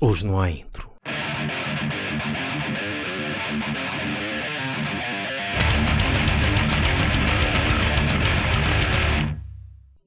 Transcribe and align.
Hoje 0.00 0.24
não 0.24 0.40
há 0.40 0.48
intro. 0.48 0.92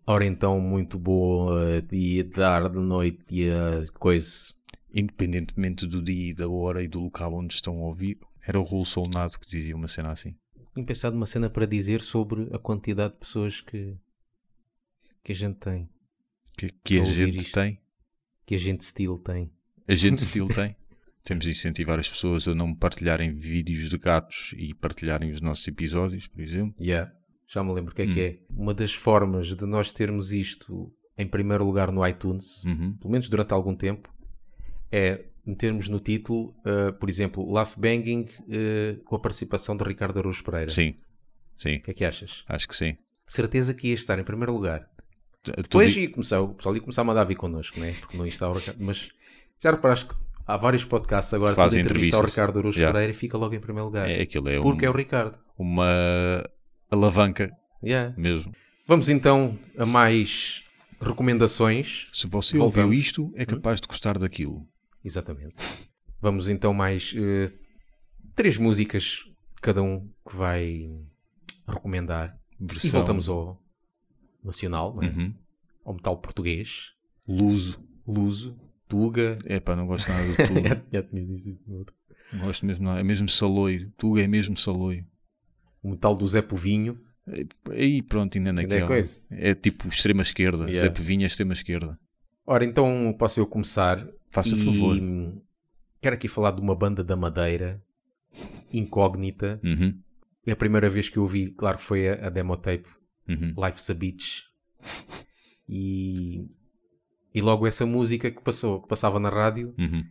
Ora 0.08 0.26
então, 0.26 0.62
muito 0.62 0.98
boa 0.98 1.82
dia, 1.82 2.24
tarde, 2.24 2.78
noite 2.78 3.26
e 3.30 3.50
a 3.50 3.84
coisa. 4.00 4.54
Independentemente 4.94 5.86
do 5.86 6.02
dia, 6.02 6.36
da 6.36 6.48
hora 6.48 6.82
e 6.82 6.88
do 6.88 7.02
local 7.02 7.34
onde 7.34 7.54
estão 7.54 7.78
a 7.80 7.88
ouvir, 7.88 8.18
era 8.48 8.58
o 8.58 8.64
Raul 8.64 8.86
Solnado 8.86 9.38
que 9.38 9.46
dizia 9.46 9.76
uma 9.76 9.90
cena 9.90 10.12
assim. 10.12 10.38
Tinha 10.74 10.86
pensado 10.86 11.16
numa 11.16 11.26
cena 11.26 11.50
para 11.50 11.66
dizer 11.66 12.00
sobre 12.00 12.48
a 12.56 12.60
quantidade 12.60 13.14
de 13.14 13.20
pessoas 13.20 13.60
que, 13.60 13.98
que 15.22 15.34
a 15.34 15.36
gente 15.36 15.60
tem. 15.60 15.90
Que, 16.58 16.70
que 16.82 16.98
a 16.98 17.04
gente 17.04 17.40
isto. 17.40 17.54
tem. 17.54 17.78
Que 18.46 18.56
a 18.56 18.58
gente 18.58 18.86
steel 18.86 19.18
tem. 19.18 19.52
A 19.88 19.96
gente 19.96 20.22
still 20.24 20.48
tem. 20.48 20.76
Temos 21.24 21.44
de 21.44 21.52
incentivar 21.52 22.00
as 22.00 22.10
pessoas 22.10 22.48
a 22.48 22.56
não 22.56 22.74
partilharem 22.74 23.32
vídeos 23.34 23.90
de 23.92 23.98
gatos 23.98 24.54
e 24.58 24.74
partilharem 24.74 25.32
os 25.32 25.40
nossos 25.42 25.68
episódios, 25.68 26.26
por 26.28 26.42
exemplo. 26.42 26.74
Yeah. 26.84 27.12
Já 27.48 27.64
me 27.64 27.72
lembro 27.74 27.92
o 27.92 27.96
que 27.96 28.02
é 28.02 28.08
que 28.08 28.20
é. 28.22 28.40
Uma 28.50 28.74
das 28.74 28.94
formas 28.94 29.56
de 29.56 29.66
nós 29.66 29.92
termos 29.94 30.32
isto 30.32 30.92
em 31.18 31.28
primeiro 31.28 31.64
lugar 31.64 31.92
no 31.92 32.08
iTunes, 32.08 32.64
Uhum. 32.64 32.94
pelo 32.98 33.12
menos 33.12 33.30
durante 33.30 33.54
algum 33.54 33.76
tempo, 33.76 34.10
é 34.92 35.26
metermos 35.46 35.88
no 35.90 36.00
título, 36.00 36.56
uh, 36.66 36.94
por 37.00 37.10
exemplo, 37.10 37.52
Laugh 37.52 37.76
Banging 37.78 38.22
uh, 38.48 39.04
com 39.04 39.16
a 39.16 39.20
participação 39.20 39.76
de 39.78 39.84
Ricardo 39.84 40.18
Araújo 40.20 40.44
Pereira. 40.44 40.72
Sim, 40.72 40.96
sim, 41.58 41.76
O 41.78 41.82
que 41.82 41.92
é 41.92 41.94
que 41.94 42.06
achas? 42.06 42.44
acho 42.48 42.68
que 42.68 42.76
sim. 42.76 42.94
De 43.26 43.34
certeza 43.34 43.74
que 43.74 43.90
ia 43.90 43.94
estar 43.96 44.18
em 44.18 44.24
primeiro 44.24 44.54
lugar. 44.54 44.88
Tu- 45.44 45.52
tu 45.52 45.62
Depois 45.64 45.94
di- 45.94 46.02
ia 46.02 46.10
começar, 46.10 46.40
o 46.42 46.54
pessoal 46.56 46.76
ia 46.76 46.82
começar 46.82 47.02
a 47.02 47.06
mandar 47.06 47.24
vir 47.26 47.36
connosco, 47.36 47.80
né? 47.80 47.94
porque 48.00 48.18
não 48.18 48.26
Ricardo. 48.54 48.84
Mas 48.84 49.10
já 49.62 49.72
reparaste 49.72 50.06
que 50.08 50.16
há 50.48 50.58
vários 50.58 50.84
podcasts 50.86 51.34
agora 51.34 51.52
que 51.54 51.62
Fazem 51.62 51.82
entrevista 51.82 52.18
ao. 52.18 52.24
Ricardo 52.26 52.60
Araújo 52.60 52.78
Yeah. 52.80 52.94
Pereira 52.94 53.12
e 53.12 53.16
fica 53.16 53.38
logo 53.38 53.54
em 53.56 53.60
primeiro 53.60 53.86
lugar. 53.86 54.10
É, 54.10 54.22
aquilo 54.22 54.50
é, 54.50 54.60
um- 54.60 54.64
Porque 54.64 54.86
é 54.86 54.90
o 54.90 54.94
Ricardo. 54.94 55.38
uma 55.58 56.44
alavanca 56.90 57.52
Yeah. 57.84 58.14
mesmo. 58.18 58.54
Vamos 58.88 59.10
então 59.10 59.58
a 59.78 59.86
mais 59.86 60.64
recomendações. 61.00 62.08
Se 62.14 62.28
você 62.28 62.58
Voltamos. 62.58 62.86
ouviu 62.86 63.00
isto, 63.00 63.32
é 63.36 63.46
capaz 63.46 63.80
de 63.80 63.88
gostar 63.88 64.18
daquilo. 64.18 64.68
Exatamente. 65.04 65.56
Vamos 66.22 66.50
então 66.50 66.74
mais 66.74 67.14
eh, 67.18 67.52
três 68.36 68.58
músicas 68.58 69.24
cada 69.62 69.82
um 69.82 70.08
que 70.28 70.36
vai 70.36 70.90
recomendar. 71.68 72.38
Versão 72.60 72.90
E 72.90 72.92
voltamos 72.92 73.28
ao 73.30 73.60
nacional, 74.44 74.98
é? 75.02 75.08
Uhum. 75.08 75.34
ao 75.86 75.94
metal 75.96 76.18
português, 76.18 76.92
luso. 77.28 77.78
luso, 78.06 78.56
tuga. 78.92 79.40
É 79.46 79.60
pá, 79.60 79.76
não 79.76 79.88
gosto 79.88 80.10
nada 80.10 80.24
de 80.28 80.36
tudo. 80.48 80.62
já, 80.68 80.82
já 80.92 81.04
tinhas 81.04 81.28
dito 81.28 81.50
isto 81.50 81.70
no 81.70 81.78
outro. 81.80 81.96
não 82.34 82.46
gosto 82.46 82.66
mesmo 82.66 82.86
nada. 82.86 83.00
É 83.00 83.04
mesmo 83.04 83.28
saloio. 83.30 83.92
Tu 83.98 84.18
é 84.18 84.28
mesmo 84.28 84.56
saloio. 84.58 85.06
O 85.84 85.90
metal 85.92 86.16
do 86.16 86.28
Zé 86.28 86.42
Povinho. 86.42 87.00
Aí 87.70 88.02
pronto, 88.02 88.38
ainda 88.38 88.50
é 88.50 88.54
naquela. 88.54 88.88
coisa. 88.88 89.22
É 89.32 89.54
tipo 89.56 89.88
extrema 89.88 90.22
esquerda. 90.22 90.66
Yeah. 90.70 90.82
Zé 90.82 90.90
Pevinha, 90.90 91.26
extrema 91.28 91.54
esquerda. 91.54 91.98
Ora, 92.46 92.64
então 92.66 93.16
posso 93.18 93.40
eu 93.40 93.48
começar. 93.48 94.08
Faça 94.30 94.56
e 94.56 94.66
favor. 94.66 94.98
Quero 96.02 96.16
aqui 96.16 96.28
falar 96.28 96.52
de 96.52 96.62
uma 96.62 96.76
banda 96.76 97.04
da 97.04 97.16
Madeira, 97.16 97.82
incógnita. 98.74 99.60
Uhum, 99.64 100.00
É 100.48 100.52
a 100.52 100.56
primeira 100.56 100.90
vez 100.90 101.10
que 101.10 101.18
eu 101.18 101.24
ouvi, 101.24 101.52
claro, 101.52 101.78
foi 101.78 102.10
a, 102.10 102.28
a 102.28 102.30
demo 102.30 102.58
tape 102.58 102.88
uhum. 103.30 103.54
Life's 103.58 103.90
a 103.90 103.94
Beach. 103.94 104.44
E, 105.70 106.46
e 107.34 107.42
logo 107.42 107.66
essa 107.68 107.86
música 107.86 108.30
que 108.32 108.42
passou, 108.42 108.82
que 108.82 108.88
passava 108.88 109.20
na 109.20 109.30
rádio, 109.30 109.74
Uhum. 109.78 110.04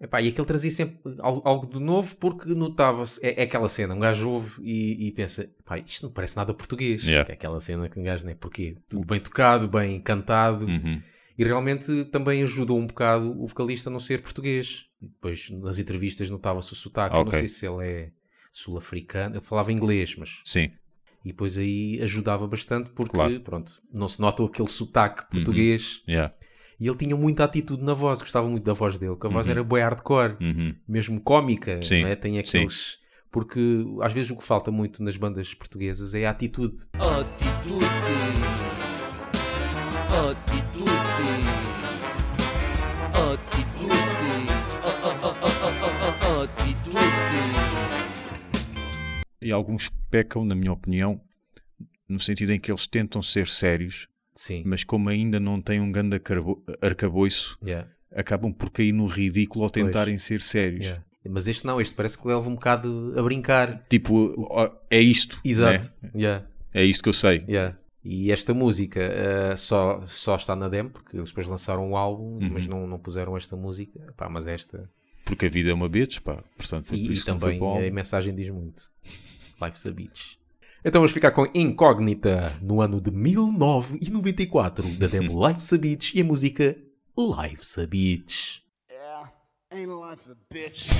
epá, 0.00 0.20
e 0.22 0.28
aquele 0.28 0.46
trazia 0.46 0.70
sempre 0.70 0.98
al- 1.20 1.42
algo 1.44 1.66
de 1.66 1.78
novo 1.80 2.16
porque 2.16 2.48
notava-se, 2.50 3.24
é, 3.24 3.40
é 3.40 3.44
aquela 3.44 3.68
cena, 3.68 3.94
um 3.94 3.98
gajo 4.00 4.28
ouve 4.28 4.62
e, 4.62 5.08
e 5.08 5.12
pensa, 5.12 5.50
pá, 5.64 5.78
isto 5.78 6.04
não 6.06 6.12
parece 6.12 6.36
nada 6.36 6.52
português. 6.54 7.02
Yeah. 7.02 7.28
É 7.30 7.34
aquela 7.34 7.60
cena 7.60 7.88
que 7.88 7.98
um 7.98 8.02
gajo, 8.02 8.26
né? 8.26 8.34
Porquê? 8.34 8.76
Bem 9.06 9.20
tocado, 9.20 9.66
bem 9.68 10.00
cantado, 10.00 10.66
Uhum. 10.66 11.02
e 11.38 11.44
realmente 11.44 12.04
também 12.06 12.42
ajudou 12.42 12.78
um 12.78 12.86
bocado 12.86 13.30
o 13.42 13.46
vocalista 13.46 13.88
a 13.90 13.92
não 13.92 14.00
ser 14.00 14.22
português. 14.22 14.84
E 15.00 15.08
depois 15.08 15.50
nas 15.50 15.78
entrevistas 15.78 16.30
notava-se 16.30 16.72
o 16.72 16.76
sotaque, 16.76 17.16
eu 17.16 17.24
não 17.24 17.32
sei 17.32 17.48
se 17.48 17.66
ele 17.66 17.84
é 17.86 18.10
sul-africano, 18.50 19.34
ele 19.34 19.42
falava 19.44 19.70
inglês, 19.72 20.14
mas 20.16 20.40
Sim. 20.44 20.70
E 21.26 21.32
depois 21.32 21.58
aí 21.58 21.98
ajudava 22.02 22.46
bastante 22.46 22.88
porque, 22.90 23.16
Claro. 23.16 23.32
Uhum. 23.34 23.40
pronto, 23.40 23.82
não 23.92 24.06
se 24.06 24.20
nota 24.20 24.44
aquele 24.44 24.68
sotaque 24.68 25.28
português. 25.28 26.00
Yeah. 26.08 26.32
E 26.78 26.86
ele 26.86 26.96
tinha 26.96 27.16
muita 27.16 27.42
atitude 27.42 27.82
na 27.82 27.94
voz, 27.94 28.20
gostava 28.20 28.48
muito 28.48 28.62
da 28.62 28.74
voz 28.74 28.96
dele, 28.96 29.16
que 29.16 29.26
a 29.26 29.30
voz 29.30 29.46
Uhum. 29.48 29.50
era 29.52 29.64
bem 29.64 29.82
hardcore, 29.82 30.36
Uhum. 30.40 30.74
mesmo 30.86 31.20
cómica, 31.20 31.80
Sim, 31.82 32.02
não 32.02 32.08
é? 32.08 32.14
Tem 32.14 32.38
aqueles... 32.38 32.98
Porque 33.32 33.84
às 34.02 34.12
vezes 34.12 34.30
o 34.30 34.36
que 34.36 34.44
falta 34.44 34.70
muito 34.70 35.02
nas 35.02 35.16
bandas 35.16 35.52
portuguesas 35.52 36.14
é 36.14 36.26
a 36.26 36.30
atitude. 36.30 36.84
Atitude. 36.94 37.84
Atitude. 37.84 38.85
E 49.46 49.52
alguns 49.52 49.88
pecam, 50.10 50.44
na 50.44 50.54
minha 50.54 50.72
opinião, 50.72 51.20
no 52.08 52.20
sentido 52.20 52.52
em 52.52 52.60
que 52.60 52.70
eles 52.70 52.86
tentam 52.86 53.22
ser 53.22 53.48
sérios, 53.48 54.08
Sim. 54.34 54.62
mas 54.66 54.84
como 54.84 55.08
ainda 55.08 55.38
não 55.40 55.60
têm 55.60 55.80
um 55.80 55.90
grande 55.90 56.16
arcabo- 56.16 56.62
arcabouço, 56.80 57.58
Yeah, 57.64 57.88
acabam 58.14 58.52
por 58.52 58.70
cair 58.70 58.92
no 58.92 59.06
ridículo 59.06 59.64
ao 59.64 59.70
tentarem 59.70 60.16
ser 60.18 60.40
sérios. 60.40 60.84
yeah. 60.84 61.04
Mas 61.28 61.48
este 61.48 61.66
não, 61.66 61.80
este 61.80 61.92
parece 61.94 62.16
que 62.16 62.26
leva 62.28 62.48
um 62.48 62.54
bocado 62.54 63.12
a 63.18 63.22
brincar. 63.22 63.84
Tipo, 63.88 64.32
é 64.88 65.00
isto. 65.00 65.40
Exato. 65.44 65.92
né? 66.00 66.10
Yeah, 66.14 66.46
É 66.72 66.84
isto 66.84 67.02
que 67.02 67.08
eu 67.08 67.12
sei. 67.12 67.44
E 68.04 68.30
esta 68.30 68.54
música 68.54 69.00
eh, 69.00 69.56
só, 69.56 70.00
só 70.06 70.36
está 70.36 70.54
na 70.54 70.68
demo, 70.68 70.90
porque 70.90 71.16
eles 71.16 71.28
depois 71.30 71.48
lançaram 71.48 71.90
um 71.90 71.96
álbum, 71.96 72.38
Uhum. 72.40 72.50
mas 72.52 72.68
não, 72.68 72.86
não 72.86 72.98
puseram 73.00 73.36
esta 73.36 73.56
música. 73.56 73.98
Pá, 74.16 74.28
mas 74.28 74.46
esta 74.46 74.88
Porque 75.24 75.46
a 75.46 75.48
vida 75.48 75.70
é 75.70 75.74
uma 75.74 75.88
bitch, 75.88 76.20
pá. 76.20 76.44
Portanto, 76.56 76.86
foi 76.86 76.96
por 76.98 77.04
E, 77.04 77.08
e 77.08 77.12
isso 77.14 77.24
foi 77.24 77.34
também 77.58 77.88
a 77.88 77.90
mensagem 77.90 78.32
diz 78.32 78.48
muito. 78.50 78.82
Life's 79.60 79.86
a 79.86 79.90
Beach. 79.90 80.38
Então 80.84 81.00
vamos 81.00 81.12
ficar 81.12 81.32
com 81.32 81.46
Incógnita 81.54 82.56
no 82.62 82.80
ano 82.80 83.00
de 83.00 83.10
1994 83.10 84.88
da 84.98 85.06
demo 85.06 85.32
Life's 85.46 85.72
a 85.72 85.78
Beach 85.78 86.16
e 86.16 86.20
a 86.20 86.24
música 86.24 86.76
Life's 87.18 87.78
a 87.78 87.86
Beach. 87.86 88.62
Yeah, 88.90 89.30
ain't 89.72 89.90
life 89.90 90.30
a 90.30 90.36
bitch. 90.52 90.90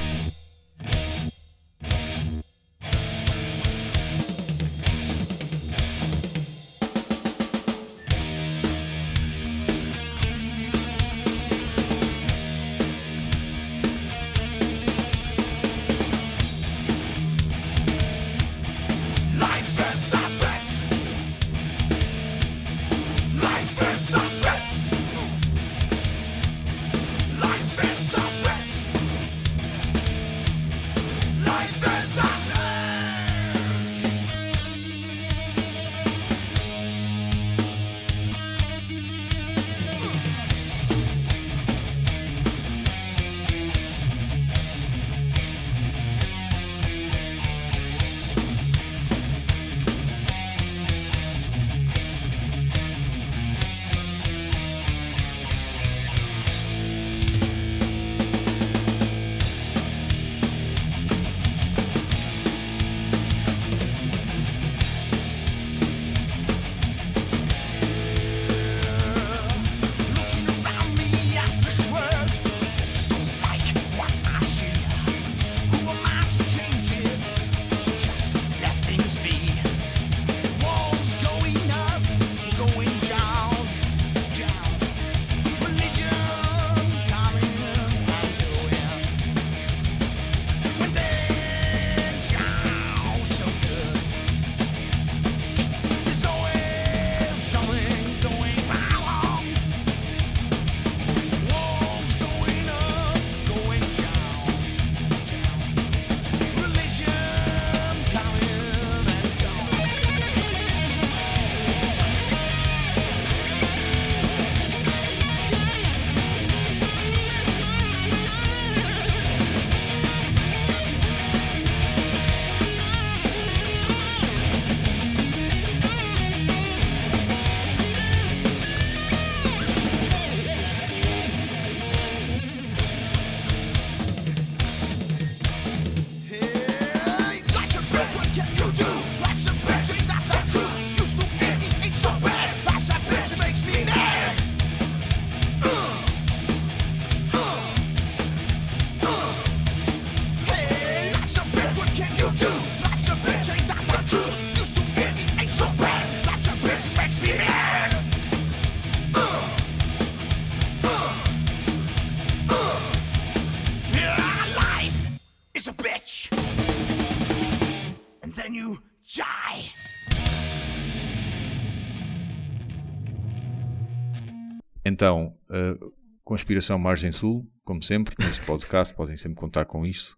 Então, 174.97 175.37
uh, 175.51 175.93
Conspiração 176.25 176.78
Margem 176.78 177.13
Sul, 177.13 177.47
como 177.66 177.83
sempre, 177.83 178.15
neste 178.19 178.43
podcast, 178.47 178.95
podem 178.95 179.15
sempre 179.15 179.39
contar 179.39 179.66
com 179.66 179.84
isto. 179.84 180.16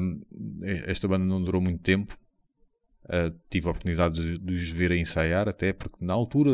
Um, 0.00 0.22
esta 0.86 1.06
banda 1.06 1.26
não 1.26 1.44
durou 1.44 1.60
muito 1.60 1.82
tempo. 1.82 2.16
Uh, 3.04 3.38
tive 3.50 3.66
a 3.66 3.70
oportunidade 3.72 4.14
de, 4.14 4.38
de 4.38 4.54
os 4.54 4.70
ver 4.70 4.92
a 4.92 4.96
ensaiar, 4.96 5.46
até 5.46 5.74
porque 5.74 6.02
na 6.02 6.14
altura, 6.14 6.50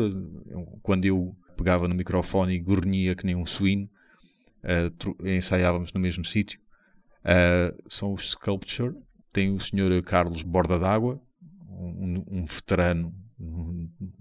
quando 0.81 1.05
eu 1.05 1.33
pegava 1.55 1.87
no 1.87 1.95
microfone 1.95 2.55
e 2.55 2.59
gornia 2.59 3.15
que 3.15 3.25
nem 3.25 3.37
um 3.37 3.45
suíno, 3.45 3.89
uh, 4.65 4.91
tro- 4.97 5.15
ensaiávamos 5.23 5.93
no 5.93 6.01
mesmo 6.01 6.25
sítio. 6.25 6.59
Uh, 7.23 7.81
são 7.87 8.11
os 8.11 8.31
Sculpture, 8.31 8.93
tem 9.31 9.55
o 9.55 9.61
senhor 9.61 10.03
Carlos 10.03 10.41
Borda 10.41 10.77
d'Água, 10.77 11.21
um, 11.69 12.21
um 12.29 12.43
veterano, 12.43 13.15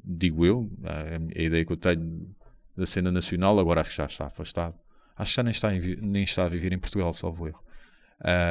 digo 0.05 0.47
eu, 0.47 0.71
a, 0.85 1.17
a 1.37 1.43
ideia 1.43 1.65
que 1.65 1.73
eu 1.73 1.77
tenho 1.77 2.36
da 2.76 2.87
cena 2.87 3.11
nacional, 3.11 3.58
agora 3.58 3.81
acho 3.81 3.90
que 3.90 3.96
já 3.96 4.06
está 4.06 4.26
afastado. 4.26 4.75
Acho 5.17 5.32
que 5.32 5.37
já 5.37 5.43
nem 5.43 5.50
está, 5.52 5.75
em 5.75 5.96
nem 5.96 6.25
está 6.25 6.44
a 6.44 6.49
viver 6.49 6.73
em 6.73 6.78
Portugal, 6.78 7.12
salvo 7.12 7.46
erro. 7.49 7.64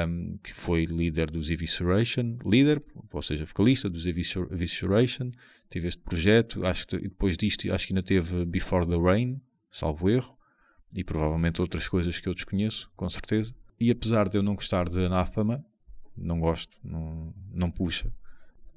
Um, 0.08 0.38
que 0.44 0.54
foi 0.54 0.86
líder 0.86 1.32
dos 1.32 1.50
Evisceration, 1.50 2.38
líder, 2.46 2.84
ou 3.12 3.22
seja, 3.22 3.46
vocalista 3.46 3.90
dos 3.90 4.06
Eviscer- 4.06 4.48
Evisceration, 4.52 5.32
teve 5.70 5.88
este 5.88 6.04
projeto, 6.04 6.64
acho 6.64 6.86
que 6.86 7.00
depois 7.00 7.36
disto 7.36 7.74
acho 7.74 7.88
que 7.88 7.94
ainda 7.94 8.04
teve 8.04 8.46
Before 8.46 8.88
the 8.88 8.96
Rain, 8.96 9.42
salvo 9.72 10.08
erro, 10.08 10.38
e 10.94 11.04
provavelmente 11.04 11.62
outras 11.62 11.88
coisas 11.88 12.20
que 12.20 12.30
eu 12.30 12.36
desconheço, 12.36 12.92
com 12.96 13.10
certeza. 13.10 13.56
E 13.80 13.90
apesar 13.90 14.30
de 14.30 14.38
eu 14.38 14.44
não 14.44 14.54
gostar 14.54 14.88
de 14.88 15.04
Anathema, 15.04 15.66
não 16.16 16.40
gosto, 16.40 16.78
não, 16.84 17.34
não 17.52 17.72
puxa, 17.72 18.14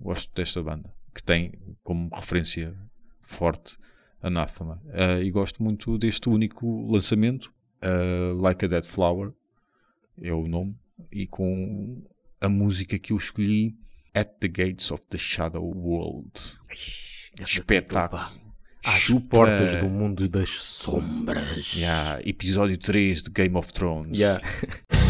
gosto 0.01 0.33
desta 0.35 0.63
banda, 0.63 0.93
que 1.15 1.23
tem 1.23 1.53
como 1.83 2.09
referência 2.15 2.75
forte 3.21 3.77
Anathema. 4.23 4.81
Ah, 4.93 5.21
e 5.21 5.31
gosto 5.31 5.63
muito 5.63 5.97
deste 5.99 6.29
único 6.29 6.87
lançamento, 6.91 7.53
ah, 7.83 8.33
Like 8.41 8.65
a 8.65 8.69
Dead 8.69 8.85
Flower, 8.85 9.33
é 10.21 10.33
o 10.33 10.47
nome, 10.49 10.75
e 11.13 11.27
com 11.27 12.03
a 12.41 12.49
música 12.49 12.99
que 12.99 13.13
eu 13.13 13.17
escolhi, 13.17 13.77
At 14.15 14.29
the 14.41 14.49
Gates 14.49 14.91
of 14.91 15.05
the 15.09 15.19
Shadow 15.19 15.65
World. 15.65 16.31
Espetáculo. 17.41 18.23
Às 18.85 19.01
Chupa- 19.01 19.29
portas 19.29 19.77
do 19.77 19.89
mundo 19.89 20.29
das 20.29 20.49
sombras. 20.51 21.75
Yeah, 21.75 22.21
episódio 22.27 22.79
3 22.79 23.23
de 23.23 23.31
Game 23.31 23.57
of 23.57 23.73
Thrones. 23.73 24.19
Yeah. 24.19 24.41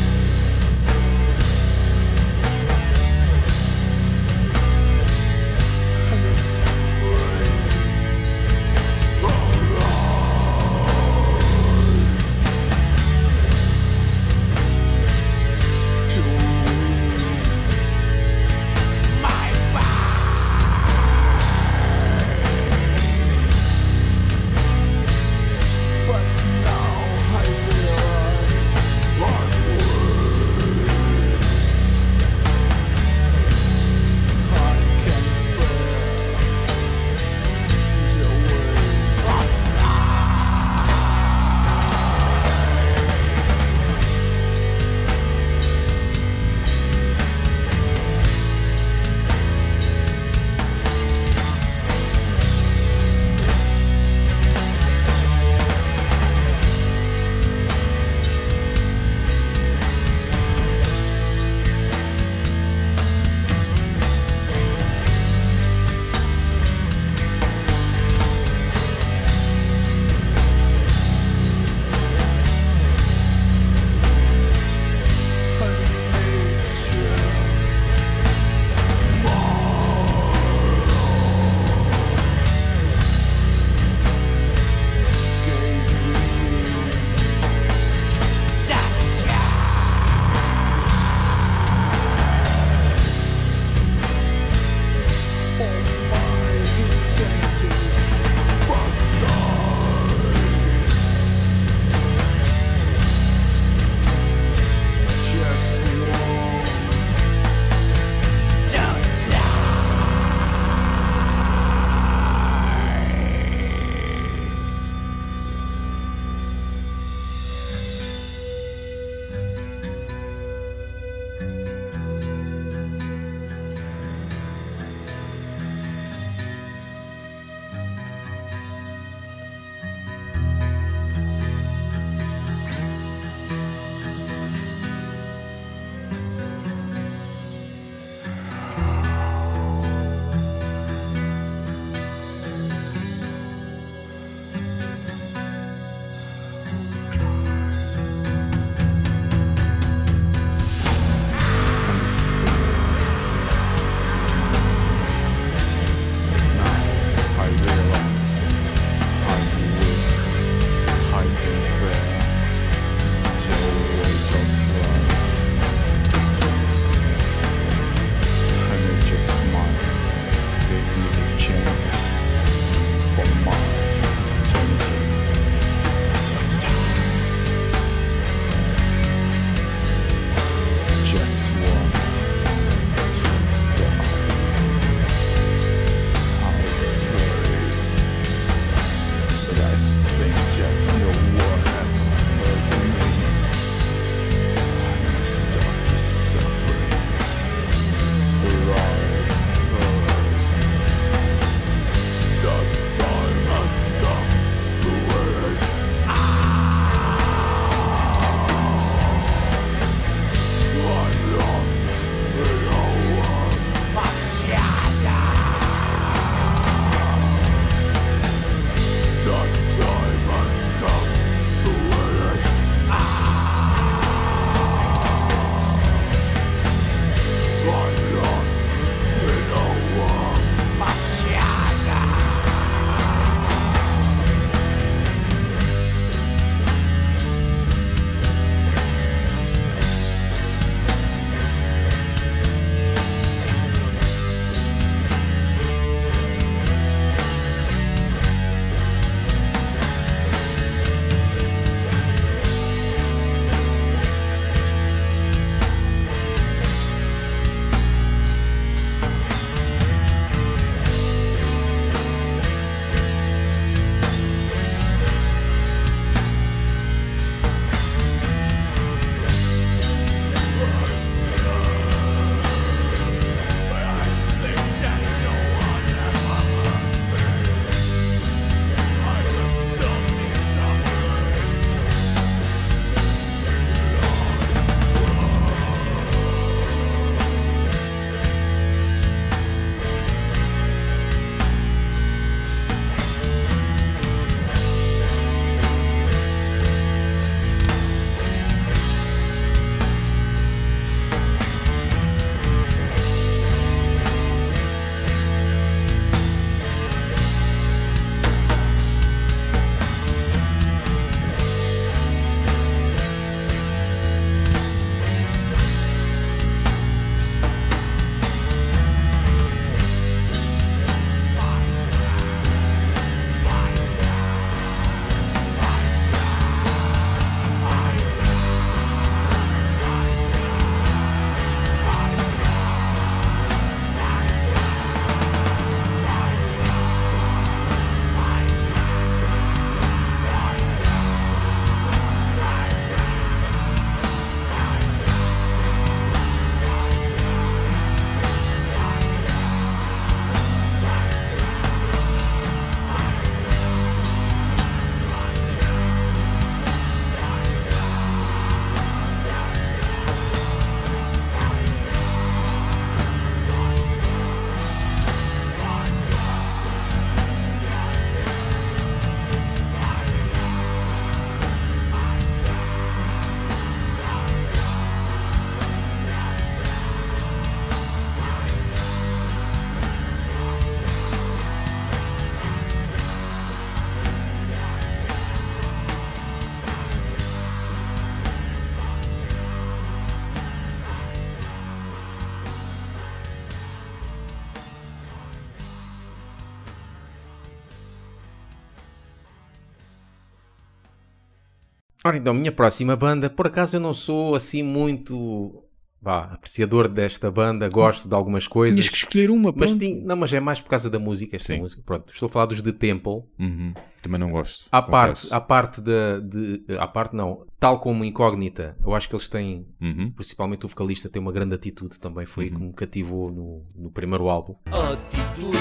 Ora 402.08 402.16
então, 402.16 402.32
minha 402.32 402.50
próxima 402.50 402.96
banda, 402.96 403.28
por 403.28 403.46
acaso 403.48 403.76
eu 403.76 403.80
não 403.80 403.92
sou 403.92 404.34
assim 404.34 404.62
muito 404.62 405.62
vá, 406.00 406.24
apreciador 406.32 406.88
desta 406.88 407.30
banda, 407.30 407.68
gosto 407.68 408.08
de 408.08 408.14
algumas 408.14 408.46
coisas. 408.48 408.74
Tinhas 408.76 408.88
que 408.88 408.96
escolher 408.96 409.30
uma, 409.30 409.52
Mas, 409.54 409.74
tinha- 409.74 410.00
não, 410.06 410.16
mas 410.16 410.32
é 410.32 410.40
mais 410.40 410.58
por 410.58 410.70
causa 410.70 410.88
da 410.88 410.98
música, 410.98 411.36
esta 411.36 411.52
Sim. 411.52 411.60
música. 411.60 411.82
Pronto, 411.84 412.10
estou 412.10 412.28
a 412.28 412.30
falar 412.30 412.46
dos 412.46 412.62
The 412.62 412.72
Temple. 412.72 413.24
Uhum. 413.38 413.74
Também 414.00 414.18
não 414.18 414.30
gosto. 414.30 414.64
À 414.72 414.80
parte, 414.80 415.26
à 415.30 415.38
parte 415.38 415.82
da. 415.82 416.18
De, 416.20 416.62
à 416.78 416.86
parte 416.86 417.14
não. 417.14 417.44
Tal 417.60 417.78
como 417.78 418.02
Incógnita, 418.06 418.74
eu 418.82 418.94
acho 418.94 419.06
que 419.06 419.14
eles 419.14 419.28
têm. 419.28 419.66
Uhum. 419.78 420.10
Principalmente 420.12 420.64
o 420.64 420.68
vocalista 420.68 421.10
tem 421.10 421.20
uma 421.20 421.32
grande 421.32 421.54
atitude 421.56 422.00
também. 422.00 422.24
Foi 422.24 422.48
Uhum. 422.48 422.56
que 422.56 422.62
me 422.68 422.72
cativou 422.72 423.30
no, 423.30 423.66
no 423.76 423.90
primeiro 423.90 424.28
álbum. 424.30 424.54
Atitude. 424.66 425.58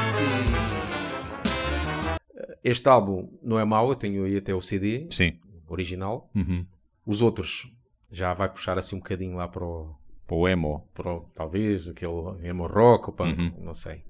Este 2.64 2.88
álbum 2.90 3.30
não 3.42 3.60
é 3.60 3.66
mau, 3.66 3.90
eu 3.90 3.96
tenho 3.96 4.24
aí 4.26 4.38
até 4.38 4.54
o 4.54 4.62
CD 4.62 5.08
Sim. 5.10 5.34
Original. 5.68 6.30
Uhum. 6.36 6.66
Os 7.06 7.22
outros 7.22 7.72
já 8.12 8.34
vai 8.34 8.50
puxar 8.50 8.78
assim 8.78 8.96
um 8.96 9.00
bocadinho 9.00 9.36
lá 9.38 9.48
para 9.48 9.64
o. 9.64 9.96
Para 10.26 10.36
o 10.36 10.48
emo. 10.48 10.86
para 10.94 11.14
o- 11.14 11.22
talvez 11.34 11.88
aquele 11.88 12.12
emo 12.44 12.68
rock 12.68 13.10
ou 13.10 13.14
punk, 13.16 13.40
Uhum. 13.40 13.54
não 13.64 13.74
sei. 13.74 14.04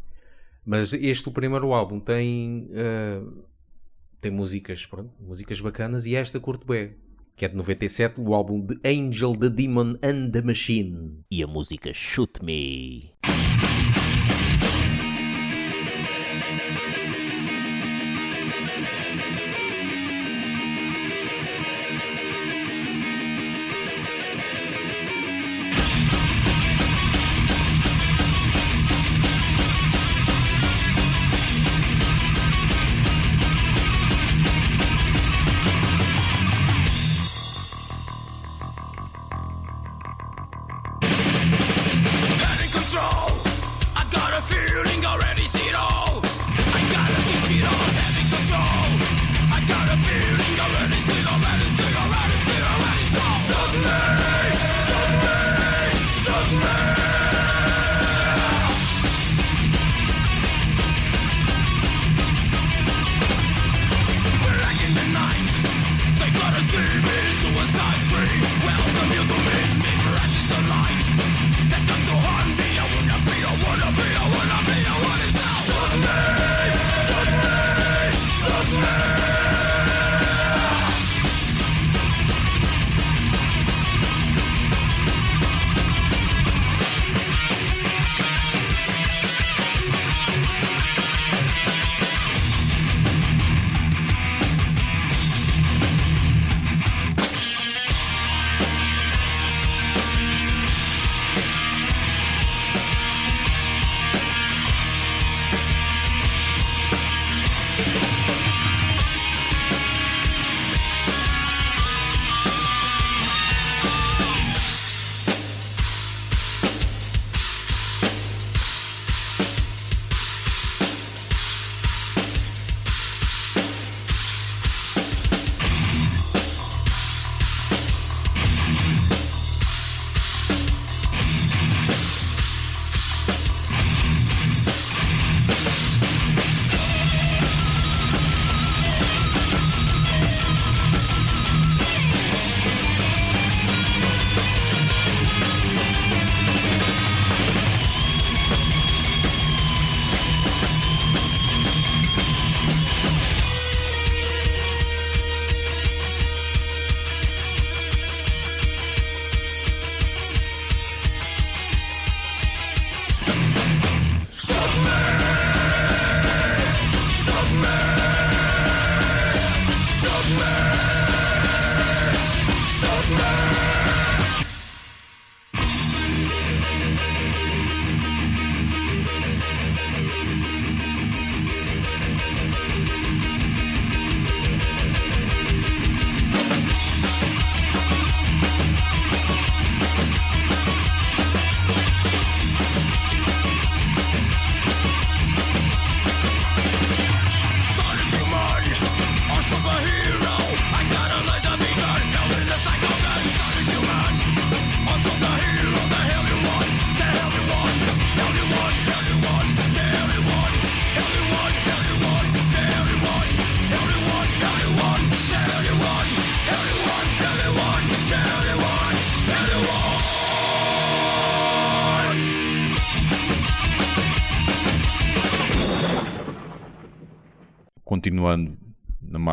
Mas 0.65 0.91
este, 0.93 1.29
o 1.29 1.31
primeiro 1.31 1.73
álbum, 1.73 1.99
tem, 1.99 2.67
eh, 2.73 3.21
tem 4.19 4.31
músicas, 4.31 4.85
pronto, 4.85 5.11
músicas 5.19 5.61
bacanas 5.61 6.05
e 6.07 6.15
esta 6.15 6.39
curto 6.39 6.65
bem, 6.65 6.95
que 7.35 7.45
é 7.45 7.47
de 7.47 7.55
97, 7.55 8.19
o 8.19 8.33
álbum 8.33 8.65
The 8.65 8.75
Angel, 8.89 9.35
The 9.35 9.49
Demon 9.49 9.95
and 10.03 10.31
the 10.31 10.41
Machine. 10.41 11.19
E 11.31 11.43
a 11.43 11.47
música 11.47 11.93
Shoot 11.93 12.43
Me. 12.43 13.11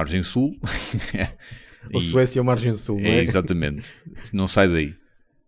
Margem 0.05 0.23
sul. 0.23 0.59
Ou 1.93 2.01
Suécia 2.01 2.41
ou 2.41 2.47
Margem 2.47 2.75
Sul, 2.75 2.99
não 2.99 3.09
é? 3.09 3.19
É, 3.19 3.21
exatamente. 3.21 3.95
Não 4.33 4.47
sai 4.47 4.69
daí. 4.69 4.95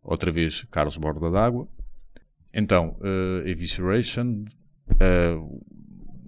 Outra 0.03 0.31
vez, 0.31 0.67
Carlos 0.71 0.97
Borda 0.97 1.31
d'Água. 1.31 1.67
Então, 2.53 2.97
uh, 3.01 3.47
Evisceration. 3.47 4.45
uh, 4.91 5.67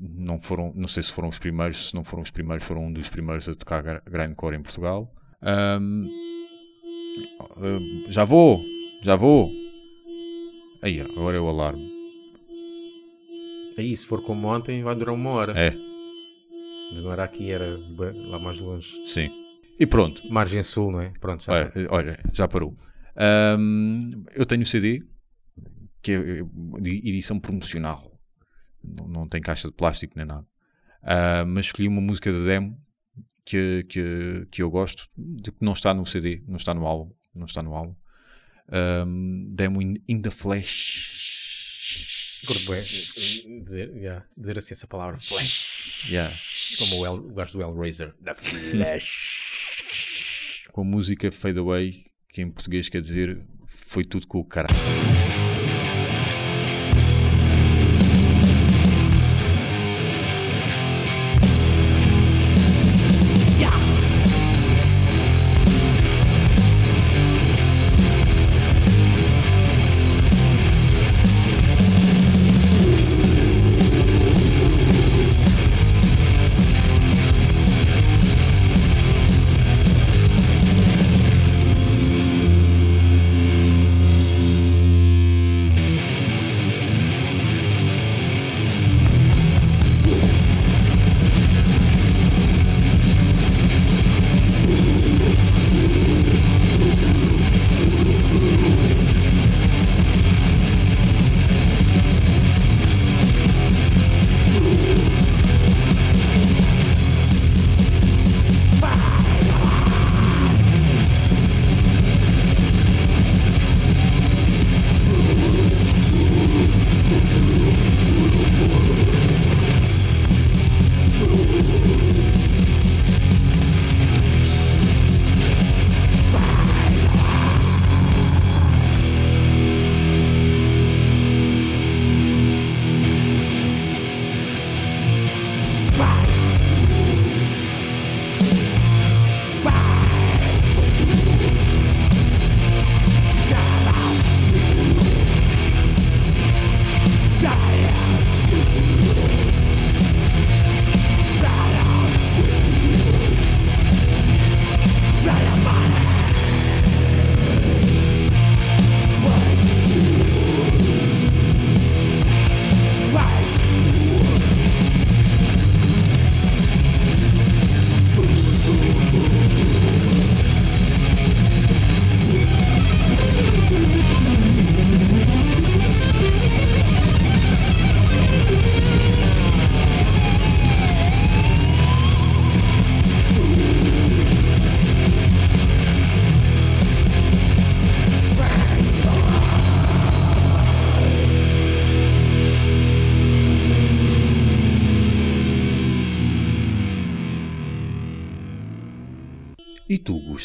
não 0.01 0.41
foram, 0.41 0.73
não 0.75 0.89
sei 0.89 1.03
se 1.03 1.13
foram 1.13 1.29
os 1.29 1.39
primeiros, 1.39 1.89
se 1.89 1.95
não 1.95 2.05
foram 2.05 2.23
os 2.23 2.31
primeiros, 2.31 2.65
foram 2.65 2.87
um 2.87 2.93
dos 2.93 3.09
primeiros 3.09 3.49
a 3.49 3.55
tocar 3.55 4.03
grindcore 4.07 4.57
em 4.57 4.63
Portugal. 4.63 5.13
Ahm, 5.43 6.07
uh, 7.57 8.11
já 8.11 8.25
vou, 8.25 8.65
já 9.03 9.17
vou. 9.17 9.51
Aí, 10.83 11.01
agora 11.01 11.37
é 11.37 11.41
o 11.41 11.49
alarme. 11.49 11.91
Aí, 13.79 13.97
se 13.97 14.07
for 14.07 14.23
como 14.23 14.49
ontem, 14.49 14.83
vai 14.83 14.95
durar 14.95 15.15
uma 15.15 15.31
hora. 15.31 15.53
É, 15.53 15.77
Mas 16.93 17.05
não 17.05 17.13
era 17.13 17.25
aqui, 17.25 17.51
era 17.51 17.79
lá 18.29 18.39
mais 18.39 18.59
longe. 18.61 18.91
sim. 19.07 19.31
E 19.81 19.87
pronto. 19.87 20.21
Margem 20.29 20.61
Sul, 20.65 20.91
não 20.91 21.01
é? 21.01 21.13
Pronto, 21.21 21.45
já 21.45 21.53
Olha, 21.53 21.73
olha, 21.91 22.21
já 22.33 22.49
parou. 22.49 22.77
Ahm, 23.17 24.25
eu 24.35 24.45
tenho 24.45 24.63
o 24.63 24.67
CD, 24.67 25.05
que 26.03 26.13
é 26.13 26.43
de 26.81 26.97
edição 27.09 27.39
promocional. 27.39 28.13
Não, 28.83 29.07
não 29.07 29.29
tem 29.29 29.41
caixa 29.41 29.69
de 29.69 29.75
plástico 29.75 30.15
nem 30.17 30.27
nada. 30.27 30.45
Ah, 31.01 31.45
mas 31.47 31.67
escolhi 31.67 31.87
uma 31.87 32.01
música 32.01 32.33
de 32.33 32.45
demo 32.45 32.77
que, 33.45 33.85
que, 33.89 34.49
que 34.51 34.63
eu 34.63 34.69
gosto, 34.69 35.09
de 35.17 35.53
que 35.53 35.65
não 35.65 35.75
está 35.75 35.95
no 35.95 36.05
CD, 36.05 36.43
não 36.49 36.57
está 36.57 36.75
no 36.75 36.85
álbum. 36.85 37.13
Não 37.33 37.47
está 37.47 37.63
no 37.63 37.73
álbum. 37.73 37.95
Ahm, 38.73 39.47
demo 39.51 39.81
in, 39.81 39.95
in 40.09 40.21
the 40.21 40.31
Flash. 40.31 41.29
Curto 42.47 42.65
bué, 42.65 42.81
dizer, 42.83 43.91
yeah, 43.97 44.25
dizer 44.37 44.59
assim 44.59 44.75
essa 44.75 44.87
palavra. 44.87 45.19
Flash. 45.19 46.07
Yeah. 46.09 46.35
Como 46.79 47.01
o, 47.01 47.07
El, 47.07 47.15
o 47.15 47.35
gajo 47.35 47.53
do 47.55 47.63
Hellraiser. 47.63 48.15
Da 48.21 48.35
Flash. 48.35 49.89
Com 50.73 50.83
a 50.83 50.85
música 50.85 51.33
Fade 51.33 51.59
Away, 51.59 52.07
que 52.29 52.43
em 52.43 52.51
português 52.51 52.89
quer 52.89 53.01
dizer 53.01 53.41
foi 53.67 54.05
tudo 54.05 54.27
com 54.27 54.39
o 54.39 54.45
caralho. 54.45 54.77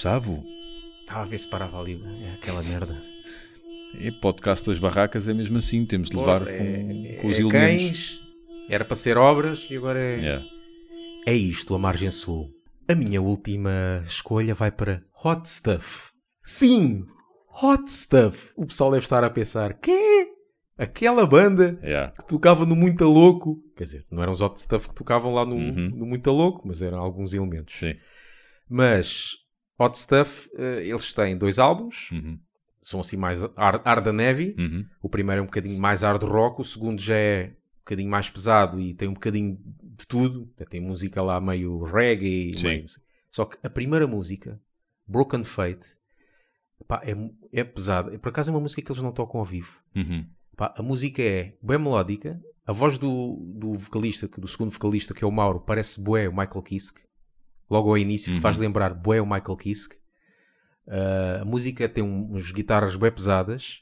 Gustavo? 0.04 0.44
Estava 1.00 1.22
a 1.22 1.26
ver 1.26 1.38
se 1.38 1.48
parava 1.48 1.80
ali. 1.80 2.04
É 2.26 2.34
aquela 2.34 2.62
merda. 2.62 3.02
E 3.98 4.12
podcast 4.12 4.68
das 4.68 4.78
barracas 4.78 5.30
é 5.30 5.34
mesmo 5.34 5.58
assim, 5.58 5.86
temos 5.86 6.10
de 6.10 6.18
levar 6.18 6.46
é, 6.46 6.58
com, 6.58 7.22
com 7.22 7.28
os 7.30 7.38
é 7.38 7.39
elementos. 7.39 8.20
cães, 8.20 8.22
era 8.70 8.84
para 8.84 8.98
ser 8.98 9.18
obras 9.18 9.66
e 9.72 9.78
agora 9.78 10.00
é. 10.00 10.16
Yeah. 10.18 10.46
É 11.26 11.34
isto, 11.34 11.74
a 11.74 11.80
margem 11.80 12.12
sul. 12.12 12.50
A 12.86 12.94
minha 12.94 13.22
última 13.22 14.04
escolha 14.06 14.54
vai 14.54 14.72
para 14.72 15.02
Hot 15.24 15.48
Stuff. 15.48 16.12
Sim! 16.42 17.06
Hot 17.63 17.89
Stuff! 17.89 18.52
O 18.58 18.66
pessoal 18.66 18.92
deve 18.92 19.06
estar 19.06 19.24
a 19.24 19.30
pensar: 19.30 19.76
quê? 19.76 20.28
Aquela 20.78 21.26
banda 21.26 21.80
Yeah. 21.82 22.12
que 22.12 22.28
tocava 22.28 22.66
no 22.66 22.76
Muito 22.76 23.06
Louco. 23.06 23.63
Quer 23.78 23.84
dizer, 23.86 24.06
não 24.12 24.22
eram 24.22 24.34
os 24.34 24.42
Hot 24.42 24.60
Stuff 24.60 24.89
que 24.89 24.96
tocavam 24.96 25.34
lá 25.34 25.46
no, 25.46 25.56
Uhum. 25.56 25.92
no 25.96 26.06
Muito 26.06 26.30
Louco, 26.30 26.68
mas 26.68 26.82
eram 26.82 26.98
alguns 27.00 27.34
elementos. 27.34 27.74
Sim. 27.74 27.94
Mas 28.70 29.42
Hot 29.79 29.97
Stuff, 29.97 30.49
eh, 30.55 30.86
eles 30.88 31.13
têm 31.13 31.38
dois 31.38 31.57
álbuns, 31.59 32.09
Uhum. 32.12 32.39
são 32.81 32.99
assim 32.99 33.17
mais 33.17 33.41
hard, 33.57 33.81
hard 33.86 34.07
and 34.07 34.21
heavy. 34.21 34.55
Uhum. 34.57 34.86
O 35.01 35.09
primeiro 35.09 35.39
é 35.39 35.41
um 35.43 35.47
bocadinho 35.47 35.79
mais 35.79 36.01
hard 36.01 36.23
rock, 36.23 36.62
o 36.62 36.63
segundo 36.63 37.01
já 37.01 37.15
é 37.15 37.45
um 37.77 37.79
bocadinho 37.79 38.09
mais 38.09 38.29
pesado 38.29 38.79
e 38.79 38.93
tem 38.93 39.07
um 39.07 39.13
bocadinho 39.13 39.57
de 39.81 40.05
tudo. 40.07 40.47
Tem 40.69 40.79
música 40.79 41.21
lá 41.21 41.39
meio 41.41 41.83
reggae. 41.83 42.51
Meio- 42.63 42.86
Só 43.29 43.45
que 43.45 43.57
a 43.63 43.69
primeira 43.69 44.05
música, 44.07 44.59
Broken 45.07 45.43
Fate, 45.43 45.88
pá, 46.88 47.01
é, 47.03 47.15
é 47.51 47.63
pesada. 47.63 48.17
Por 48.19 48.29
acaso 48.29 48.51
é 48.51 48.53
uma 48.53 48.59
música 48.62 48.81
que 48.81 48.91
eles 48.91 49.01
não 49.01 49.12
tocam 49.12 49.39
ao 49.39 49.45
vivo. 49.45 49.81
Uhum. 49.95 50.25
Pá, 50.55 50.73
a 50.77 50.83
música 50.83 51.21
é 51.21 51.55
bem 51.62 51.77
melódica. 51.79 52.39
A 52.65 52.71
voz 52.71 52.97
do, 52.97 53.41
do 53.55 53.73
vocalista, 53.73 54.27
do 54.27 54.47
segundo 54.47 54.69
vocalista, 54.71 55.13
que 55.13 55.23
é 55.23 55.27
o 55.27 55.31
Mauro, 55.31 55.59
parece 55.59 55.99
bué 55.99 56.29
o 56.29 56.31
Michael 56.31 56.62
Kiske. 56.62 57.01
Logo 57.69 57.89
ao 57.89 57.97
início, 57.97 58.30
que 58.32 58.36
Uhum. 58.38 58.41
faz 58.41 58.58
lembrar 58.58 58.93
bué 58.93 59.21
o 59.21 59.26
Michael 59.26 59.58
Kiske. 59.58 59.95
Ah, 60.88 61.39
a 61.41 61.45
música 61.45 61.88
tem 61.88 62.04
um, 62.04 62.26
umas 62.32 62.52
guitarras 62.52 62.95
bem 62.95 63.12
pesadas. 63.12 63.82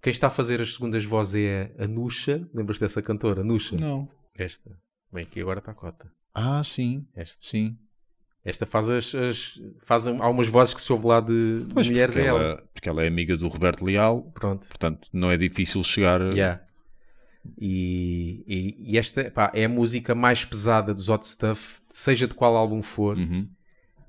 Quem 0.00 0.10
está 0.10 0.26
a 0.26 0.30
fazer 0.30 0.60
as 0.60 0.74
segundas 0.74 1.04
vozes 1.04 1.36
é 1.36 1.72
a 1.78 1.86
Nusha. 1.86 2.48
Lembras 2.52 2.78
dessa 2.78 3.00
cantora? 3.00 3.42
Nusha? 3.44 3.76
Não. 3.76 4.08
Esta. 4.36 4.76
Bem, 5.12 5.24
que 5.24 5.40
agora 5.40 5.58
está 5.60 5.72
a 5.72 5.74
cota. 5.74 6.10
Ah, 6.34 6.62
sim. 6.64 7.06
Esta. 7.14 7.38
Sim. 7.46 7.76
Esta 8.44 8.66
faz 8.66 8.90
as, 8.90 9.14
as- 9.14 9.60
faz 9.80 10.06
há 10.08 10.28
umas 10.28 10.48
vozes 10.48 10.74
que 10.74 10.80
se 10.80 10.92
ouve 10.92 11.06
lá 11.06 11.20
de, 11.20 11.64
Pois, 11.72 11.88
mulheres 11.88 12.14
porque 12.14 12.26
a 12.26 12.30
ela. 12.30 12.42
ela, 12.42 12.68
porque 12.74 12.88
ela 12.88 13.04
é 13.04 13.06
amiga 13.06 13.36
do 13.36 13.46
Roberto 13.46 13.84
Leal, 13.84 14.22
Pronto. 14.34 14.66
portanto 14.66 15.08
não 15.12 15.30
é 15.30 15.36
difícil 15.36 15.82
chegar 15.84 16.20
a... 16.20 16.30
Yeah. 16.32 16.60
E, 17.58 18.44
e- 18.46 18.92
e 18.92 18.98
esta 18.98 19.30
pá, 19.30 19.50
é 19.54 19.64
a 19.64 19.68
música 19.68 20.14
mais 20.14 20.44
pesada 20.44 20.94
dos 20.94 21.08
Hot 21.08 21.26
Stuff, 21.26 21.80
seja 21.90 22.26
de 22.28 22.34
qual 22.34 22.56
álbum 22.56 22.82
for, 22.82 23.16
Uhum. 23.16 23.48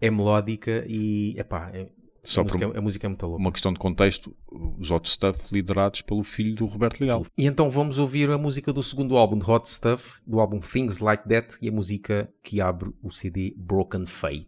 é 0.02 0.10
melódica 0.12 0.86
e 0.88 1.36
epá, 1.38 1.70
é, 1.74 1.90
Só 2.24 2.42
a, 2.42 2.46
por 2.46 2.54
música, 2.60 2.78
a 2.78 2.82
música 2.82 3.08
é 3.08 3.10
muito 3.10 3.26
louca. 3.26 3.40
uma 3.42 3.52
questão 3.52 3.74
de 3.74 3.80
contexto, 3.80 4.36
os 4.80 4.90
Hot 4.92 5.10
Stuff 5.10 5.54
liderados 5.54 6.02
pelo 6.02 6.24
filho 6.24 6.56
do 6.56 6.66
Roberto 6.66 7.02
Leal. 7.02 7.26
E 7.38 7.46
então 7.46 7.70
vamos 7.70 7.98
ouvir 7.98 8.30
a 8.30 8.38
música 8.38 8.72
do 8.72 8.82
segundo 8.84 9.18
álbum 9.18 9.38
de 9.38 9.50
Hot 9.50 9.68
Stuff, 9.70 10.22
do 10.26 10.40
álbum 10.40 10.60
Things 10.60 11.00
Like 11.00 11.28
That, 11.28 11.58
e 11.62 11.68
a 11.70 11.72
música 11.72 12.32
que 12.44 12.62
abre 12.62 12.92
o 13.02 13.10
CD 13.12 13.54
Broken 13.58 14.06
Fate. 14.06 14.48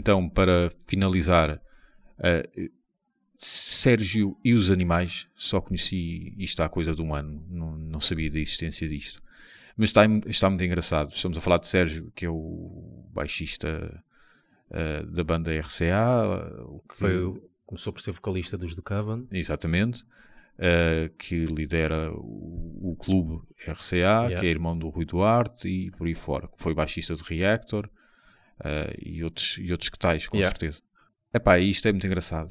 então, 0.00 0.28
para 0.30 0.72
finalizar, 0.86 1.60
uh, 2.18 2.70
Sérgio 3.36 4.36
e 4.42 4.54
os 4.54 4.70
animais, 4.70 5.28
só 5.34 5.60
conheci 5.60 6.34
isto 6.38 6.62
há 6.62 6.68
coisa 6.68 6.94
de 6.94 7.02
um 7.02 7.14
ano, 7.14 7.44
não, 7.48 7.76
não 7.76 8.00
sabia 8.00 8.30
da 8.30 8.38
existência 8.38 8.88
disto. 8.88 9.22
Mas 9.76 9.90
está, 9.90 10.02
está, 10.26 10.48
muito 10.48 10.64
engraçado. 10.64 11.12
Estamos 11.14 11.38
a 11.38 11.40
falar 11.40 11.58
de 11.58 11.68
Sérgio, 11.68 12.10
que 12.14 12.24
é 12.26 12.30
o 12.30 13.08
baixista 13.12 14.02
uh, 14.70 15.06
da 15.06 15.22
banda 15.22 15.58
RCA. 15.58 16.82
Que... 16.88 16.96
Foi, 16.96 17.42
começou 17.64 17.92
por 17.92 18.02
ser 18.02 18.12
vocalista 18.12 18.58
dos 18.58 18.74
The 18.74 18.82
Coven. 18.82 19.26
Exatamente. 19.30 20.02
Uh, 20.58 21.08
que 21.16 21.46
lidera 21.46 22.12
o, 22.12 22.90
o 22.90 22.96
clube 22.96 23.42
RCA, 23.66 23.96
yeah. 23.96 24.40
que 24.40 24.46
é 24.46 24.50
irmão 24.50 24.76
do 24.76 24.90
Rui 24.90 25.06
Duarte 25.06 25.66
e 25.66 25.90
por 25.92 26.06
aí 26.06 26.14
fora. 26.14 26.48
que 26.48 26.62
Foi 26.62 26.74
baixista 26.74 27.14
de 27.14 27.22
Reactor 27.22 27.88
eh, 28.64 28.96
e, 29.00 29.24
outros, 29.24 29.56
e 29.58 29.70
outros 29.72 29.88
que 29.90 29.98
tais, 29.98 30.26
com 30.26 30.36
Yeah. 30.36 30.50
certeza. 30.56 30.80
Epá, 31.32 31.58
isto 31.58 31.86
é 31.88 31.92
muito 31.92 32.06
engraçado. 32.06 32.50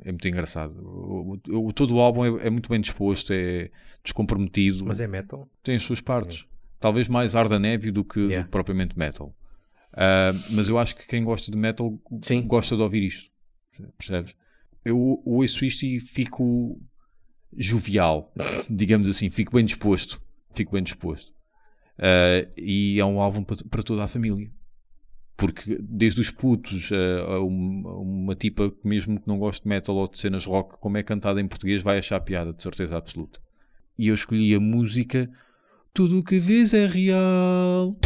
É 0.00 0.12
muito 0.12 0.26
engraçado. 0.28 0.78
O, 0.80 1.38
o- 1.48 1.66
o- 1.68 1.72
todo 1.72 1.94
o 1.94 2.00
álbum 2.00 2.24
é, 2.38 2.46
é 2.46 2.50
muito 2.50 2.68
bem 2.68 2.80
disposto, 2.80 3.32
é 3.32 3.70
descomprometido, 4.02 4.84
Mas 4.84 5.00
é 5.00 5.06
metal? 5.06 5.48
tem 5.62 5.76
as 5.76 5.82
suas 5.82 6.00
partes. 6.00 6.44
Talvez 6.78 7.08
mais 7.08 7.34
Arda 7.34 7.58
Neve 7.58 7.90
do 7.90 8.04
que, 8.04 8.20
do 8.20 8.26
Yeah. 8.28 8.44
que 8.44 8.50
propriamente 8.50 8.98
metal. 8.98 9.34
Ah, 9.92 10.32
mas 10.50 10.68
eu 10.68 10.78
acho 10.78 10.94
que 10.96 11.06
quem 11.06 11.24
gosta 11.24 11.50
de 11.50 11.56
metal 11.56 11.98
Sim. 12.22 12.42
gosta 12.42 12.76
de 12.76 12.82
ouvir 12.82 13.02
isto. 13.04 13.30
Percebes? 13.98 14.34
Eu 14.84 15.22
ouço 15.24 15.64
isto 15.64 15.84
e 15.86 15.98
fico 16.00 16.80
jovial, 17.56 18.32
digamos 18.68 19.08
assim, 19.08 19.30
fico 19.30 19.54
bem 19.56 19.64
disposto. 19.64 20.20
Fico 20.54 20.72
bem 20.72 20.82
disposto. 20.82 21.32
Ah, 21.98 22.46
e 22.56 22.98
é 22.98 23.04
um 23.04 23.20
álbum 23.20 23.42
para, 23.42 23.56
para 23.68 23.82
toda 23.82 24.04
a 24.04 24.08
família. 24.08 24.50
Porque 25.36 25.78
desde 25.80 26.20
os 26.20 26.30
putos 26.30 26.90
a, 26.92 27.32
a 27.32 27.40
uma, 27.40 27.90
a 27.90 27.98
uma 27.98 28.34
tipa 28.36 28.70
que 28.70 28.86
mesmo 28.86 29.20
que 29.20 29.26
não 29.26 29.38
goste 29.38 29.62
de 29.62 29.68
metal 29.68 29.96
ou 29.96 30.08
de 30.08 30.18
cenas 30.18 30.44
rock, 30.44 30.78
como 30.78 30.96
é 30.96 31.02
cantada 31.02 31.40
em 31.40 31.48
português, 31.48 31.82
vai 31.82 31.98
achar 31.98 32.20
piada, 32.20 32.52
de 32.52 32.62
certeza 32.62 32.96
absoluta. 32.96 33.40
E 33.98 34.08
eu 34.08 34.14
escolhi 34.14 34.54
a 34.54 34.60
música 34.60 35.30
Tudo 35.92 36.18
o 36.18 36.24
que 36.24 36.38
vês 36.38 36.74
é 36.74 36.86
real. 36.86 37.96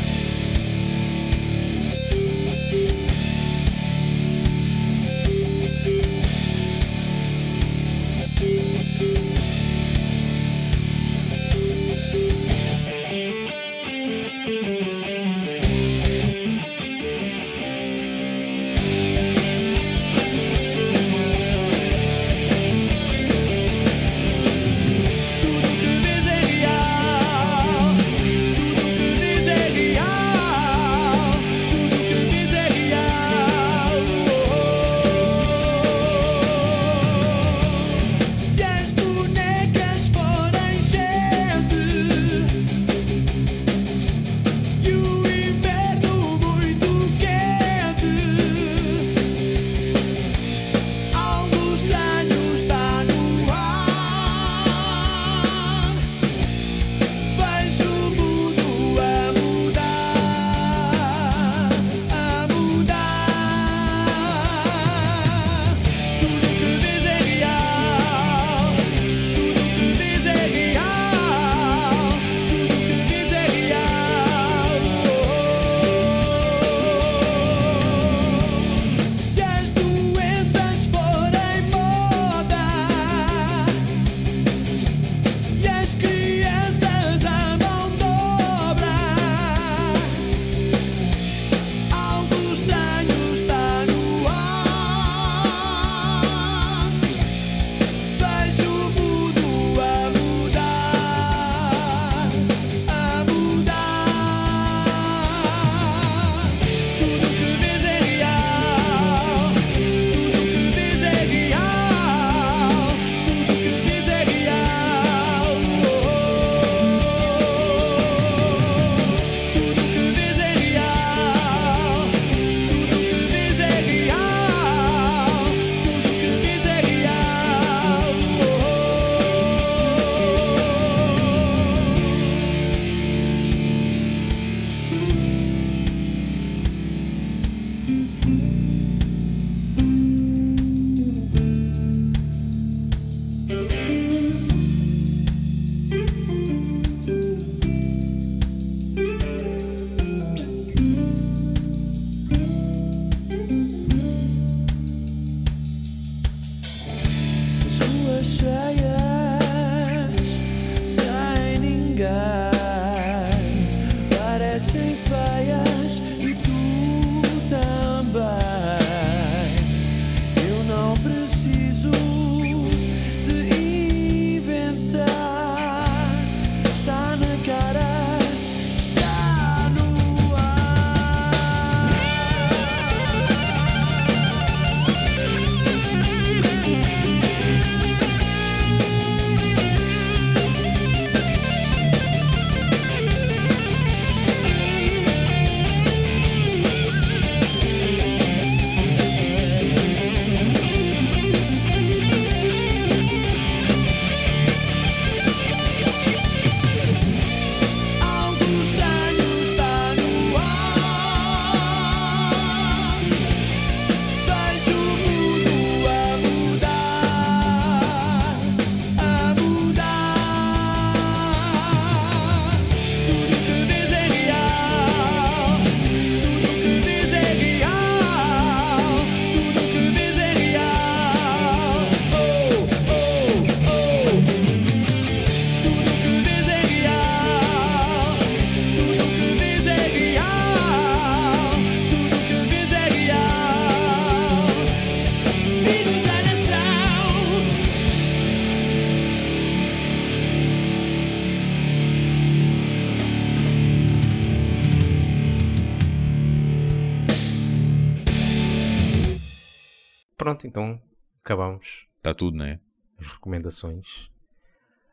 Pronto, 260.19 260.46
então 260.46 260.79
acabamos 261.25 261.87
Está 261.96 262.12
tudo, 262.12 262.37
não 262.37 262.44
é? 262.44 262.60
as 262.98 263.06
recomendações. 263.06 264.10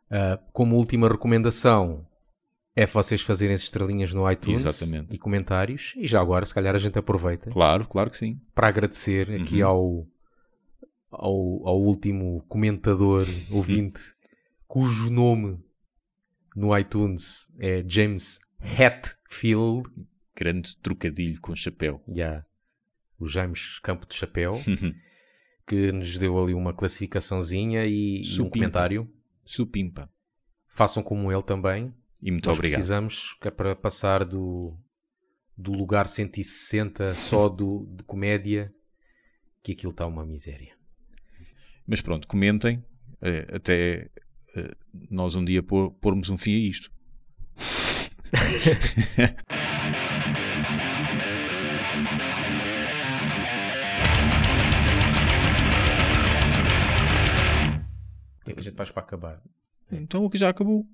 Ah, 0.09 0.39
como 0.53 0.75
última 0.75 1.09
recomendação 1.09 2.07
é 2.75 2.85
vocês 2.85 3.21
fazerem 3.21 3.55
as 3.55 3.61
estrelinhas 3.63 4.13
no 4.13 4.29
iTunes 4.31 4.65
Exatamente. 4.65 5.13
e 5.13 5.17
comentários. 5.17 5.93
E 5.97 6.05
já 6.07 6.21
agora, 6.21 6.45
se 6.45 6.53
calhar, 6.53 6.75
a 6.75 6.79
gente 6.79 6.99
aproveita 6.99 7.49
Claro, 7.49 7.87
claro 7.87 8.11
que 8.11 8.17
sim. 8.17 8.39
para 8.53 8.67
agradecer 8.67 9.31
aqui 9.31 9.61
ao, 9.61 10.05
ao, 11.09 11.67
ao 11.67 11.81
último 11.81 12.43
comentador 12.47 13.25
ouvinte 13.49 14.01
cujo 14.67 15.09
nome 15.09 15.59
no 16.55 16.77
iTunes 16.77 17.51
é 17.59 17.83
James 17.87 18.39
Hetfield. 18.61 19.89
Grande 20.35 20.75
trocadilho 20.77 21.39
com 21.39 21.55
chapéu. 21.55 22.03
Yeah. 22.07 22.45
O 23.17 23.27
James 23.27 23.79
Campo 23.79 24.05
de 24.05 24.15
Chapéu, 24.15 24.61
que 25.65 25.91
nos 25.91 26.17
deu 26.17 26.41
ali 26.41 26.53
uma 26.53 26.73
classificaçãozinha 26.73 27.85
e, 27.85 28.21
e 28.21 28.41
um 28.41 28.49
comentário. 28.49 29.09
Supimpa. 29.43 30.09
Façam 30.67 31.01
como 31.03 31.31
ele 31.31 31.43
também. 31.43 31.93
E 32.21 32.31
muito 32.31 32.47
Nós 32.47 32.57
obrigado. 32.57 32.77
precisamos 32.77 33.33
que 33.39 33.47
é 33.47 33.51
para 33.51 33.75
passar 33.75 34.25
do, 34.25 34.77
do 35.57 35.71
lugar 35.73 36.07
160 36.07 37.13
só 37.15 37.47
do, 37.47 37.85
de 37.95 38.03
comédia 38.03 38.73
que 39.61 39.73
aquilo 39.73 39.91
está 39.91 40.05
uma 40.05 40.25
miséria. 40.25 40.75
Mas 41.85 42.01
pronto, 42.01 42.27
comentem 42.27 42.83
eh, 43.21 43.47
até 43.53 44.09
eh, 44.55 44.75
nós 45.09 45.35
um 45.35 45.45
dia 45.45 45.61
pormos 45.63 46.29
um 46.29 46.37
fim 46.37 46.55
a 46.55 46.59
isto. 46.67 46.91
gente 58.65 58.77
faz 58.77 58.91
para 58.91 59.03
acabar? 59.03 59.41
Então 59.91 60.23
o 60.25 60.29
que 60.29 60.37
já 60.37 60.49
acabou. 60.49 60.85